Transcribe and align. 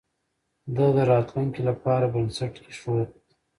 ده 0.75 0.85
د 0.95 0.99
راتلونکي 1.13 1.61
لپاره 1.69 2.05
بنسټ 2.13 2.53
ايښود. 2.65 3.09